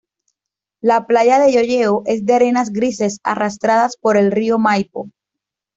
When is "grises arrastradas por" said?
2.71-4.17